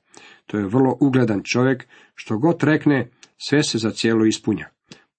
To 0.49 0.57
je 0.57 0.65
vrlo 0.65 0.97
ugledan 0.99 1.41
čovjek, 1.43 1.87
što 2.15 2.37
god 2.37 2.63
rekne, 2.63 3.09
sve 3.37 3.63
se 3.63 3.77
za 3.77 3.91
cijelo 3.91 4.25
ispunja. 4.25 4.69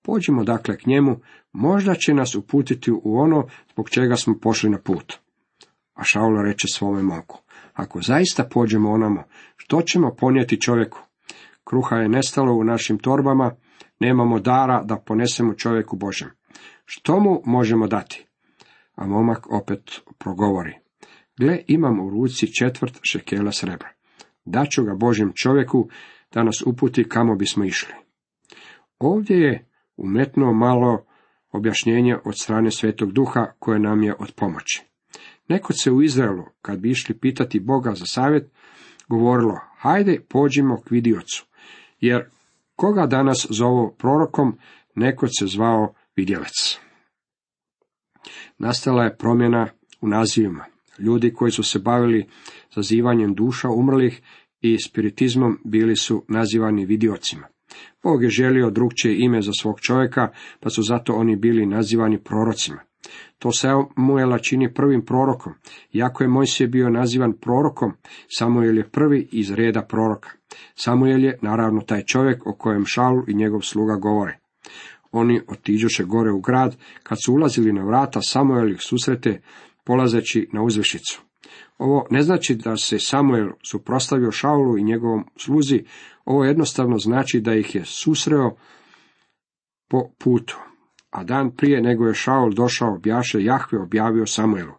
Pođimo 0.02 0.44
dakle 0.44 0.76
k 0.78 0.86
njemu, 0.86 1.20
možda 1.52 1.94
će 1.94 2.14
nas 2.14 2.34
uputiti 2.34 2.90
u 2.92 3.18
ono 3.18 3.46
zbog 3.72 3.90
čega 3.90 4.16
smo 4.16 4.38
pošli 4.42 4.70
na 4.70 4.78
put. 4.78 5.18
A 5.94 6.02
Šaul 6.04 6.42
reče 6.42 6.66
svome 6.68 7.02
moku, 7.02 7.42
ako 7.72 8.02
zaista 8.02 8.44
pođemo 8.44 8.90
onamo, 8.90 9.24
što 9.56 9.82
ćemo 9.82 10.14
ponijeti 10.18 10.60
čovjeku? 10.60 10.98
Kruha 11.64 11.96
je 11.96 12.08
nestalo 12.08 12.52
u 12.52 12.64
našim 12.64 12.98
torbama, 12.98 13.54
nemamo 14.00 14.38
dara 14.38 14.82
da 14.82 14.96
ponesemo 14.96 15.54
čovjeku 15.54 15.96
Božem. 15.96 16.30
Što 16.84 17.20
mu 17.20 17.42
možemo 17.44 17.86
dati? 17.86 18.26
A 18.94 19.06
momak 19.06 19.52
opet 19.52 20.00
progovori. 20.18 20.74
Gle, 21.38 21.58
imam 21.66 22.00
u 22.00 22.10
ruci 22.10 22.54
četvrt 22.54 22.98
šekela 23.02 23.52
srebra. 23.52 23.99
Daću 24.44 24.84
ga 24.84 24.94
Božjem 24.94 25.32
čovjeku 25.34 25.88
da 26.32 26.42
nas 26.42 26.62
uputi 26.66 27.08
kamo 27.08 27.34
bismo 27.34 27.64
išli. 27.64 27.94
Ovdje 28.98 29.36
je 29.36 29.68
umetnuo 29.96 30.52
malo 30.52 31.04
objašnjenje 31.52 32.16
od 32.24 32.34
strane 32.38 32.70
Svetog 32.70 33.12
Duha 33.12 33.46
koje 33.58 33.78
nam 33.78 34.02
je 34.02 34.14
od 34.18 34.32
pomoći. 34.36 34.82
Nekod 35.48 35.76
se 35.82 35.90
u 35.90 36.02
Izraelu, 36.02 36.44
kad 36.62 36.78
bi 36.78 36.90
išli 36.90 37.18
pitati 37.18 37.60
Boga 37.60 37.94
za 37.94 38.06
savjet, 38.06 38.50
govorilo, 39.08 39.60
hajde 39.76 40.20
pođimo 40.28 40.80
k 40.80 40.90
vidiocu, 40.90 41.46
jer 42.00 42.24
koga 42.76 43.06
danas 43.06 43.46
zovu 43.50 43.94
prorokom, 43.98 44.58
nekod 44.94 45.28
se 45.38 45.46
zvao 45.46 45.94
vidjelac. 46.16 46.78
Nastala 48.58 49.04
je 49.04 49.16
promjena 49.16 49.68
u 50.00 50.08
nazivima. 50.08 50.64
Ljudi 51.00 51.32
koji 51.32 51.50
su 51.50 51.62
se 51.62 51.78
bavili 51.78 52.26
zazivanjem 52.74 53.34
duša 53.34 53.68
umrlih 53.68 54.22
i 54.60 54.78
spiritizmom 54.78 55.58
bili 55.64 55.96
su 55.96 56.24
nazivani 56.28 56.86
vidiocima. 56.86 57.46
Bog 58.02 58.22
je 58.22 58.28
želio 58.28 58.70
drugčije 58.70 59.18
ime 59.18 59.42
za 59.42 59.52
svog 59.52 59.80
čovjeka, 59.80 60.28
pa 60.60 60.70
su 60.70 60.82
zato 60.82 61.12
oni 61.12 61.36
bili 61.36 61.66
nazivani 61.66 62.18
prorocima. 62.18 62.80
To 63.38 63.52
Samuela 63.52 64.38
čini 64.38 64.74
prvim 64.74 65.04
prorokom. 65.04 65.52
Iako 65.92 66.24
je 66.24 66.28
Mojsije 66.28 66.66
bio 66.66 66.90
nazivan 66.90 67.32
prorokom, 67.32 67.92
Samuel 68.38 68.78
je 68.78 68.88
prvi 68.88 69.28
iz 69.32 69.50
reda 69.50 69.82
proroka. 69.82 70.30
Samuel 70.74 71.24
je 71.24 71.38
naravno 71.42 71.80
taj 71.80 72.02
čovjek 72.02 72.46
o 72.46 72.54
kojem 72.54 72.84
Šaul 72.86 73.22
i 73.28 73.34
njegov 73.34 73.60
sluga 73.60 73.94
govore. 73.94 74.38
Oni 75.12 75.40
otiđoše 75.48 76.04
gore 76.04 76.32
u 76.32 76.40
grad, 76.40 76.76
kad 77.02 77.18
su 77.24 77.34
ulazili 77.34 77.72
na 77.72 77.84
vrata, 77.84 78.20
Samuel 78.22 78.70
ih 78.70 78.80
susrete, 78.80 79.40
polazeći 79.90 80.48
na 80.52 80.62
uzvišicu. 80.62 81.22
Ovo 81.78 82.06
ne 82.10 82.22
znači 82.22 82.54
da 82.54 82.76
se 82.76 82.98
Samuel 82.98 83.48
suprostavio 83.62 84.30
Šaulu 84.30 84.78
i 84.78 84.84
njegovom 84.84 85.24
sluzi, 85.36 85.84
ovo 86.24 86.44
jednostavno 86.44 86.98
znači 86.98 87.40
da 87.40 87.54
ih 87.54 87.74
je 87.74 87.84
susreo 87.84 88.56
po 89.88 90.10
putu. 90.18 90.58
A 91.10 91.24
dan 91.24 91.56
prije 91.56 91.82
nego 91.82 92.06
je 92.06 92.14
Šaul 92.14 92.50
došao 92.50 92.94
objaše, 92.94 93.44
Jahve 93.44 93.78
objavio 93.78 94.26
Samuelu. 94.26 94.72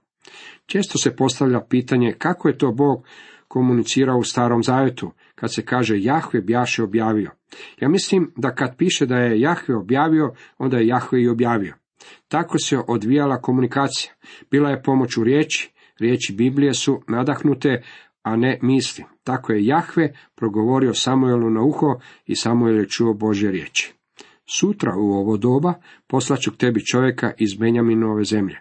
Često 0.66 0.98
se 0.98 1.16
postavlja 1.16 1.62
pitanje 1.70 2.16
kako 2.18 2.48
je 2.48 2.58
to 2.58 2.72
Bog 2.72 3.06
komunicirao 3.48 4.18
u 4.18 4.24
starom 4.24 4.64
zavetu, 4.64 5.12
kad 5.36 5.54
se 5.54 5.66
kaže 5.66 6.02
Jahve 6.02 6.42
bjaše 6.42 6.84
objavio. 6.84 7.32
Ja 7.80 7.90
mislim 7.90 8.34
da 8.38 8.56
kad 8.56 8.78
piše 8.78 9.06
da 9.06 9.18
je 9.18 9.40
Jahve 9.42 9.76
objavio, 9.76 10.34
onda 10.58 10.78
je 10.78 10.88
Jahve 10.88 11.22
i 11.22 11.30
objavio. 11.30 11.81
Tako 12.28 12.58
se 12.60 12.78
odvijala 12.88 13.42
komunikacija. 13.42 14.14
Bila 14.52 14.70
je 14.70 14.84
pomoć 14.84 15.18
u 15.18 15.24
riječi, 15.24 15.72
riječi 16.00 16.34
Biblije 16.34 16.74
su 16.74 17.02
nadahnute, 17.08 17.84
a 18.24 18.36
ne 18.36 18.60
misli. 18.62 19.06
Tako 19.24 19.54
je 19.54 19.66
Jahve 19.66 20.14
progovorio 20.36 20.94
Samuelu 20.94 21.50
na 21.50 21.62
uho 21.64 22.00
i 22.26 22.36
Samuel 22.36 22.76
je 22.76 22.90
čuo 22.90 23.14
Božje 23.14 23.52
riječi. 23.52 23.94
Sutra 24.56 24.92
u 24.98 25.12
ovo 25.12 25.38
doba 25.38 25.74
poslaću 26.08 26.52
k 26.52 26.58
tebi 26.58 26.86
čovjeka 26.86 27.32
iz 27.38 27.54
Benjaminove 27.54 28.24
zemlje. 28.24 28.60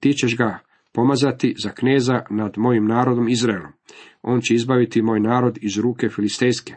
Ti 0.00 0.12
ćeš 0.12 0.36
ga 0.36 0.58
pomazati 0.92 1.54
za 1.62 1.70
kneza 1.70 2.22
nad 2.30 2.54
mojim 2.56 2.86
narodom 2.86 3.28
Izraelom. 3.28 3.72
On 4.22 4.40
će 4.40 4.54
izbaviti 4.54 5.02
moj 5.02 5.20
narod 5.20 5.58
iz 5.62 5.78
ruke 5.78 6.08
filistejske. 6.08 6.74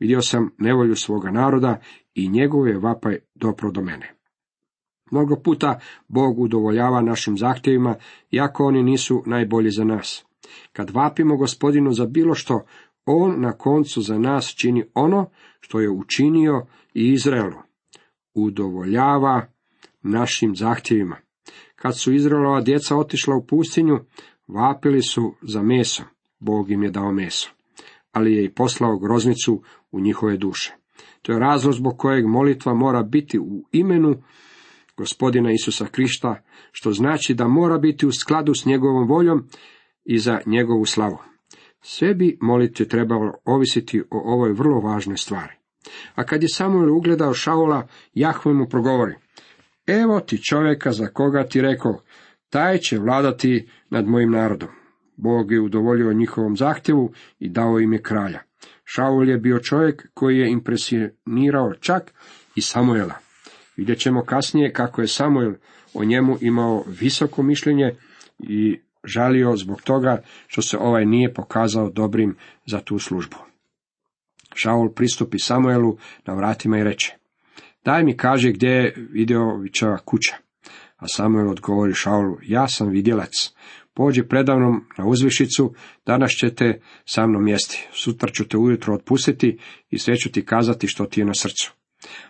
Vidio 0.00 0.20
sam 0.20 0.50
nevolju 0.58 0.94
svoga 0.94 1.30
naroda 1.30 1.80
i 2.14 2.28
njegov 2.28 2.68
je 2.68 2.78
vapaj 2.78 3.18
dopro 3.34 3.70
do 3.70 3.82
mene. 3.82 4.17
Mnogo 5.10 5.36
puta 5.36 5.80
Bog 6.08 6.38
udovoljava 6.38 7.00
našim 7.00 7.38
zahtjevima, 7.38 7.94
iako 8.30 8.64
oni 8.64 8.82
nisu 8.82 9.22
najbolji 9.26 9.70
za 9.70 9.84
nas. 9.84 10.24
Kad 10.72 10.90
vapimo 10.90 11.36
gospodinu 11.36 11.92
za 11.92 12.06
bilo 12.06 12.34
što, 12.34 12.64
on 13.04 13.40
na 13.40 13.52
koncu 13.52 14.02
za 14.02 14.18
nas 14.18 14.54
čini 14.54 14.84
ono 14.94 15.30
što 15.60 15.80
je 15.80 15.90
učinio 15.90 16.66
i 16.94 17.12
Izraelu. 17.12 17.58
Udovoljava 18.34 19.46
našim 20.02 20.56
zahtjevima. 20.56 21.16
Kad 21.76 21.98
su 21.98 22.12
Izraelova 22.12 22.60
djeca 22.60 22.96
otišla 22.96 23.36
u 23.36 23.46
pustinju, 23.46 23.98
vapili 24.46 25.02
su 25.02 25.34
za 25.42 25.62
meso. 25.62 26.02
Bog 26.38 26.70
im 26.70 26.82
je 26.82 26.90
dao 26.90 27.12
meso. 27.12 27.50
Ali 28.12 28.34
je 28.34 28.44
i 28.44 28.54
poslao 28.54 28.98
groznicu 28.98 29.62
u 29.90 30.00
njihove 30.00 30.36
duše. 30.36 30.74
To 31.22 31.32
je 31.32 31.38
razlog 31.38 31.74
zbog 31.74 31.98
kojeg 31.98 32.26
molitva 32.26 32.74
mora 32.74 33.02
biti 33.02 33.38
u 33.38 33.64
imenu 33.72 34.22
gospodina 34.98 35.52
Isusa 35.52 35.86
Krišta, 35.86 36.42
što 36.72 36.92
znači 36.92 37.34
da 37.34 37.48
mora 37.48 37.78
biti 37.78 38.06
u 38.06 38.12
skladu 38.12 38.54
s 38.54 38.64
njegovom 38.64 39.08
voljom 39.08 39.48
i 40.04 40.18
za 40.18 40.40
njegovu 40.46 40.84
slavu. 40.84 41.18
Sve 41.80 42.14
bi 42.14 42.38
molitve 42.40 42.88
trebalo 42.88 43.32
ovisiti 43.44 44.00
o 44.00 44.32
ovoj 44.34 44.52
vrlo 44.52 44.80
važnoj 44.80 45.16
stvari. 45.16 45.52
A 46.14 46.24
kad 46.24 46.42
je 46.42 46.48
Samuel 46.48 46.96
ugledao 46.96 47.34
Šaula, 47.34 47.86
Jahve 48.14 48.52
mu 48.52 48.68
progovori, 48.68 49.14
evo 49.86 50.20
ti 50.20 50.42
čovjeka 50.42 50.92
za 50.92 51.06
koga 51.06 51.44
ti 51.44 51.60
rekao, 51.60 52.00
taj 52.50 52.78
će 52.78 52.98
vladati 52.98 53.68
nad 53.90 54.06
mojim 54.06 54.30
narodom. 54.30 54.68
Bog 55.16 55.52
je 55.52 55.60
udovoljio 55.60 56.12
njihovom 56.12 56.56
zahtjevu 56.56 57.12
i 57.38 57.48
dao 57.48 57.80
im 57.80 57.92
je 57.92 58.02
kralja. 58.02 58.40
Šaul 58.84 59.28
je 59.28 59.38
bio 59.38 59.58
čovjek 59.58 60.08
koji 60.14 60.38
je 60.38 60.50
impresionirao 60.50 61.74
čak 61.80 62.12
i 62.54 62.60
Samuela. 62.60 63.27
Vidjet 63.78 63.98
ćemo 63.98 64.24
kasnije 64.24 64.72
kako 64.72 65.00
je 65.00 65.08
Samuel 65.08 65.52
o 65.94 66.04
njemu 66.04 66.36
imao 66.40 66.84
visoko 67.00 67.42
mišljenje 67.42 67.94
i 68.38 68.80
žalio 69.04 69.56
zbog 69.56 69.82
toga 69.82 70.22
što 70.46 70.62
se 70.62 70.78
ovaj 70.78 71.06
nije 71.06 71.34
pokazao 71.34 71.90
dobrim 71.90 72.36
za 72.66 72.80
tu 72.80 72.98
službu. 72.98 73.36
Šaul 74.54 74.92
pristupi 74.92 75.38
Samuelu 75.38 75.96
na 76.26 76.34
vratima 76.34 76.78
i 76.78 76.84
reče, 76.84 77.14
daj 77.84 78.04
mi 78.04 78.16
kaže 78.16 78.52
gdje 78.52 78.68
je 78.68 78.94
Videovićeva 79.10 79.98
kuća. 79.98 80.36
A 80.96 81.08
Samuel 81.08 81.50
odgovori 81.50 81.94
Šaulu, 81.94 82.36
ja 82.42 82.68
sam 82.68 82.88
vidjelac, 82.88 83.30
pođi 83.94 84.22
predavnom 84.22 84.84
na 84.98 85.06
uzvišicu, 85.06 85.74
danas 86.06 86.30
ćete 86.30 86.80
sa 87.04 87.26
mnom 87.26 87.48
jesti, 87.48 87.88
sutra 87.92 88.30
ću 88.30 88.48
te 88.48 88.56
ujutro 88.56 88.94
otpustiti 88.94 89.58
i 89.90 89.98
sve 89.98 90.16
ću 90.16 90.32
ti 90.32 90.44
kazati 90.44 90.86
što 90.86 91.04
ti 91.04 91.20
je 91.20 91.24
na 91.24 91.34
srcu. 91.34 91.78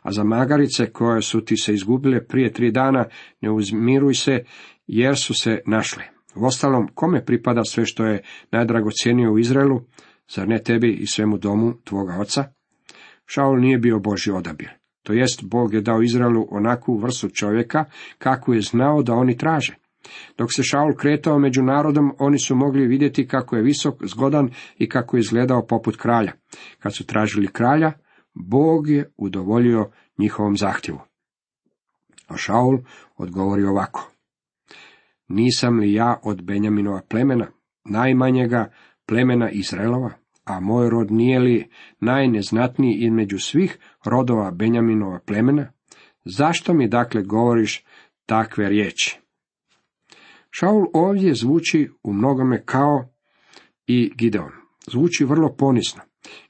A 0.03 0.13
za 0.13 0.25
magarice 0.25 0.93
koje 0.93 1.23
su 1.23 1.41
ti 1.41 1.57
se 1.57 1.75
izgubile 1.75 2.27
prije 2.27 2.53
tri 2.53 2.71
dana, 2.71 3.05
ne 3.41 3.51
uzmiruj 3.51 4.15
se, 4.15 4.45
jer 4.87 5.17
su 5.17 5.35
se 5.35 5.61
našle. 5.67 6.05
Uostalom, 6.37 6.89
kome 6.95 7.25
pripada 7.25 7.65
sve 7.65 7.87
što 7.87 8.05
je 8.05 8.23
najdragocjenije 8.51 9.31
u 9.31 9.39
Izraelu, 9.39 9.81
zar 10.35 10.49
ne 10.49 10.63
tebi 10.63 10.93
i 10.93 11.07
svemu 11.07 11.39
domu 11.39 11.75
tvoga 11.85 12.17
oca? 12.21 12.45
Šaul 13.27 13.61
nije 13.61 13.79
bio 13.79 13.99
Boži 13.99 14.31
odabir. 14.31 14.71
To 15.03 15.13
jest, 15.13 15.45
Bog 15.45 15.75
je 15.75 15.81
dao 15.81 16.03
Izraelu 16.03 16.47
onakvu 16.51 16.99
vrstu 16.99 17.29
čovjeka, 17.29 17.85
kakvu 18.19 18.55
je 18.55 18.61
znao 18.61 19.03
da 19.03 19.15
oni 19.15 19.37
traže. 19.37 19.75
Dok 20.39 20.49
se 20.53 20.63
Šaul 20.63 20.95
kretao 20.95 21.39
među 21.39 21.63
narodom, 21.63 22.13
oni 22.19 22.39
su 22.39 22.57
mogli 22.57 22.87
vidjeti 22.87 23.29
kako 23.29 23.57
je 23.57 23.63
visok, 23.63 23.95
zgodan 24.05 24.51
i 24.79 24.89
kako 24.89 25.17
je 25.17 25.21
izgledao 25.21 25.67
poput 25.67 25.97
kralja. 25.97 26.33
Kad 26.79 26.95
su 26.95 27.07
tražili 27.07 27.47
kralja, 27.47 27.93
Bog 28.40 28.88
je 28.88 29.12
udovoljio 29.16 29.90
njihovom 30.18 30.57
zahtjevu. 30.57 31.00
A 32.28 32.37
Šaul 32.37 32.78
odgovori 33.16 33.64
ovako. 33.64 34.11
Nisam 35.28 35.78
li 35.78 35.92
ja 35.92 36.21
od 36.23 36.42
Benjaminova 36.42 37.00
plemena, 37.09 37.47
najmanjega 37.85 38.73
plemena 39.07 39.50
Izraelova, 39.50 40.11
a 40.45 40.61
moj 40.61 40.90
rod 40.90 41.11
nije 41.11 41.38
li 41.38 41.71
najneznatniji 42.00 42.95
između 42.95 43.38
svih 43.38 43.78
rodova 44.04 44.50
Benjaminova 44.50 45.21
plemena? 45.26 45.73
Zašto 46.25 46.75
mi 46.75 46.88
dakle 46.88 47.23
govoriš 47.23 47.85
takve 48.26 48.68
riječi? 48.68 49.21
Šaul 50.50 50.87
ovdje 50.95 51.35
zvuči 51.35 51.90
u 52.02 52.12
mnogome 52.12 52.62
kao 52.64 53.09
i 53.87 54.12
Gideon. 54.16 54.52
Zvuči 54.92 55.25
vrlo 55.25 55.54
ponisno. 55.59 56.02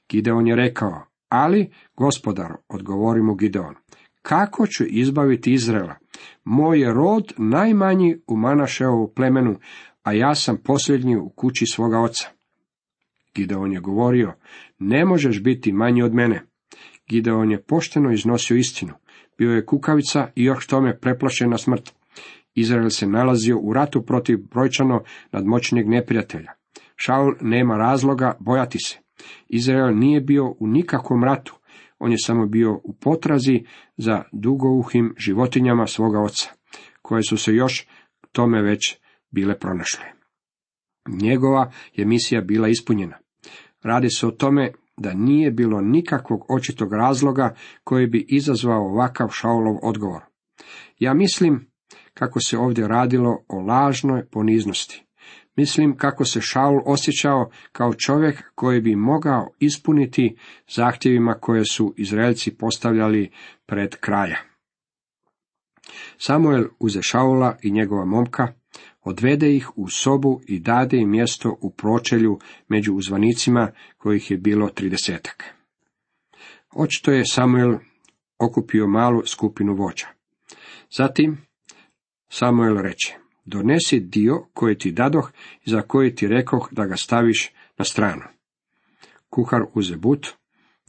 Gideon 0.09 0.47
je 0.47 0.55
rekao, 0.55 1.08
ali, 1.29 1.71
gospodar, 1.95 2.53
odgovori 2.67 3.21
mu 3.21 3.35
Gideon, 3.35 3.75
kako 4.21 4.67
ću 4.67 4.85
izbaviti 4.87 5.53
Izraela? 5.53 5.95
Moj 6.43 6.81
je 6.81 6.93
rod 6.93 7.33
najmanji 7.37 8.17
u 8.27 8.37
Manašeovu 8.37 9.13
plemenu, 9.15 9.59
a 10.03 10.13
ja 10.13 10.35
sam 10.35 10.57
posljednji 10.57 11.17
u 11.17 11.29
kući 11.29 11.65
svoga 11.65 11.99
oca. 11.99 12.29
Gideon 13.35 13.73
je 13.73 13.79
govorio, 13.79 14.33
ne 14.79 15.05
možeš 15.05 15.43
biti 15.43 15.71
manji 15.71 16.01
od 16.01 16.13
mene. 16.13 16.41
Gideon 17.09 17.51
je 17.51 17.63
pošteno 17.63 18.11
iznosio 18.11 18.57
istinu. 18.57 18.93
Bio 19.37 19.51
je 19.51 19.65
kukavica 19.65 20.31
i 20.35 20.43
još 20.43 20.67
tome 20.67 20.99
preplašen 20.99 21.49
na 21.49 21.57
smrt. 21.57 21.93
Izrael 22.55 22.89
se 22.89 23.07
nalazio 23.07 23.59
u 23.59 23.73
ratu 23.73 24.05
protiv 24.05 24.37
brojčano 24.37 25.03
nadmoćnijeg 25.31 25.89
neprijatelja. 25.89 26.51
Šaul 26.95 27.33
nema 27.41 27.77
razloga 27.77 28.37
bojati 28.39 28.79
se. 28.79 28.99
Izrael 29.47 29.97
nije 29.97 30.21
bio 30.21 30.55
u 30.59 30.67
nikakvom 30.67 31.23
ratu, 31.23 31.55
on 31.99 32.11
je 32.11 32.17
samo 32.17 32.45
bio 32.45 32.81
u 32.83 32.93
potrazi 32.93 33.63
za 33.97 34.23
dugouhim 34.31 35.13
životinjama 35.17 35.87
svoga 35.87 36.19
oca, 36.19 36.49
koje 37.01 37.23
su 37.23 37.37
se 37.37 37.53
još 37.53 37.87
tome 38.31 38.61
već 38.61 38.97
bile 39.31 39.59
pronašle. 39.59 40.05
Njegova 41.21 41.71
je 41.93 42.05
misija 42.05 42.41
bila 42.41 42.67
ispunjena. 42.67 43.17
Radi 43.83 44.09
se 44.09 44.27
o 44.27 44.31
tome 44.31 44.71
da 44.97 45.13
nije 45.13 45.51
bilo 45.51 45.81
nikakvog 45.81 46.45
očitog 46.49 46.93
razloga 46.93 47.55
koji 47.83 48.07
bi 48.07 48.25
izazvao 48.29 48.81
ovakav 48.81 49.29
Šaulov 49.31 49.75
odgovor. 49.83 50.21
Ja 50.99 51.13
mislim 51.13 51.71
kako 52.13 52.39
se 52.39 52.57
ovdje 52.57 52.87
radilo 52.87 53.43
o 53.47 53.59
lažnoj 53.59 54.29
poniznosti. 54.29 55.05
Mislim 55.59 55.97
kako 55.97 56.25
se 56.25 56.41
Šaul 56.41 56.81
osjećao 56.85 57.49
kao 57.71 57.93
čovjek 57.93 58.43
koji 58.55 58.81
bi 58.81 58.95
mogao 58.95 59.49
ispuniti 59.59 60.35
zahtjevima 60.75 61.33
koje 61.33 61.65
su 61.65 61.93
Izraelci 61.97 62.57
postavljali 62.57 63.31
pred 63.65 63.95
kraja. 63.95 64.37
Samuel 66.17 66.63
uze 66.79 67.01
Šaula 67.01 67.57
i 67.61 67.71
njegova 67.71 68.05
momka, 68.05 68.47
odvede 69.01 69.55
ih 69.55 69.77
u 69.77 69.89
sobu 69.89 70.41
i 70.47 70.59
dade 70.59 70.97
im 70.97 71.09
mjesto 71.09 71.57
u 71.61 71.71
pročelju 71.71 72.39
među 72.67 72.93
uzvanicima 72.93 73.71
kojih 73.97 74.31
je 74.31 74.37
bilo 74.37 74.69
tridesetak. 74.69 75.43
Očito 76.75 77.11
je 77.11 77.25
Samuel 77.25 77.77
okupio 78.37 78.87
malu 78.87 79.25
skupinu 79.25 79.75
vođa. 79.75 80.07
Zatim 80.97 81.37
Samuel 82.29 82.77
reče, 82.77 83.18
donesi 83.49 83.99
dio 83.99 84.45
koji 84.53 84.77
ti 84.77 84.91
dadoh 84.91 85.31
i 85.65 85.69
za 85.69 85.81
koji 85.81 86.15
ti 86.15 86.27
rekoh 86.27 86.67
da 86.71 86.85
ga 86.85 86.95
staviš 86.95 87.51
na 87.77 87.85
stranu. 87.85 88.23
Kuhar 89.29 89.61
uze 89.73 89.95
but, 89.95 90.27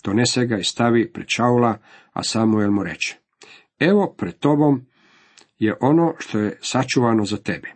donese 0.05 0.47
ga 0.47 0.59
i 0.59 0.65
stavi 0.65 1.13
pred 1.13 1.27
Šaula, 1.29 1.79
a 2.13 2.23
Samuel 2.23 2.71
mu 2.71 2.83
reče, 2.83 3.17
evo 3.79 4.15
pred 4.19 4.39
tobom 4.39 4.87
je 5.59 5.77
ono 5.81 6.15
što 6.19 6.39
je 6.39 6.59
sačuvano 6.63 7.25
za 7.25 7.37
tebe. 7.37 7.73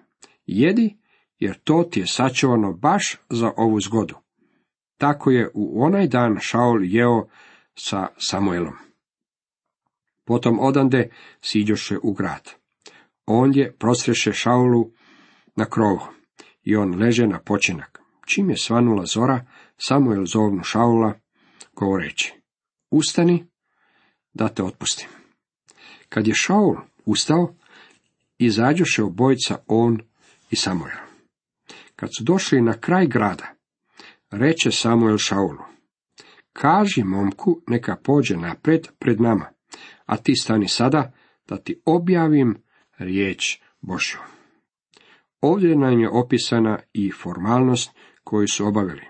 Jedi, 0.47 0.97
jer 1.39 1.59
to 1.65 1.89
ti 1.91 2.01
je 2.01 2.07
sačuvano 2.07 2.73
baš 2.73 3.17
za 3.31 3.53
ovu 3.57 3.81
zgodu. 3.81 4.15
Tako 4.97 5.31
je 5.31 5.51
u 5.55 5.83
onaj 5.85 6.07
dan 6.07 6.39
Šaul 6.41 6.85
jeo 6.85 7.29
sa 7.75 8.09
Samuelom. 8.19 8.75
Potom 10.25 10.61
odande 10.61 11.11
siđoše 11.41 11.99
u 12.03 12.13
grad. 12.13 12.64
Ondje 13.27 13.77
prosreše 13.79 14.33
Šaulu 14.33 14.91
na 15.57 15.65
krovu 15.65 16.01
i 16.63 16.77
on 16.77 17.03
leže 17.03 17.27
na 17.27 17.39
počinak. 17.39 18.01
Čim 18.27 18.51
je 18.51 18.57
svanula 18.57 19.07
zora, 19.07 19.47
Samuel 19.77 20.25
zovnu 20.25 20.63
Šaula, 20.63 21.13
govoreći, 21.73 22.35
ustani, 22.91 23.47
da 24.35 24.49
te 24.49 24.63
otpustim. 24.63 25.09
Kad 26.09 26.27
je 26.27 26.35
Šaul 26.35 26.77
ustao, 27.05 27.55
izađoše 28.39 29.03
obojica 29.03 29.59
on 29.67 30.01
i 30.51 30.57
Samuel. 30.57 30.97
Kad 31.97 32.11
su 32.19 32.25
došli 32.25 32.61
na 32.61 32.73
kraj 32.81 33.07
grada, 33.07 33.55
reče 34.31 34.71
Samuel 34.71 35.19
Šaulu, 35.19 35.65
kaži 36.53 37.03
momku 37.05 37.61
neka 37.67 37.97
pođe 37.97 38.37
napred 38.37 38.89
pred 38.99 39.21
nama, 39.21 39.47
a 40.07 40.17
ti 40.17 40.37
stani 40.37 40.69
sada 40.69 41.13
da 41.49 41.57
ti 41.57 41.83
objavim 41.85 42.64
riječ 43.05 43.61
Božju. 43.81 44.19
Ovdje 45.41 45.77
nam 45.77 46.01
je 46.01 46.09
opisana 46.09 46.79
i 46.93 47.13
formalnost 47.13 47.91
koju 48.25 48.49
su 48.49 48.67
obavili. 48.67 49.03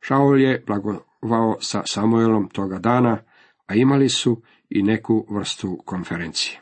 Šaul 0.00 0.40
je 0.40 0.64
blagovao 0.66 1.56
sa 1.60 1.82
Samuelom 1.86 2.48
toga 2.48 2.78
dana, 2.78 3.18
a 3.66 3.74
imali 3.74 4.08
su 4.08 4.42
i 4.70 4.82
neku 4.82 5.26
vrstu 5.30 5.82
konferencije. 5.84 6.60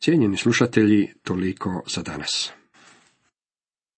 Cijenjeni 0.00 0.36
slušatelji, 0.36 1.12
toliko 1.22 1.82
za 1.86 2.02
danas. 2.02 2.52